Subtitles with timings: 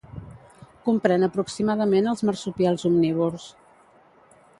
[0.85, 3.47] Comprèn aproximadament els marsupials omnívors.